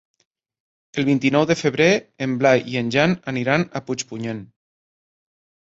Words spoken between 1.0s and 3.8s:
El vint-i-nou de febrer en Blai i en Jan aniran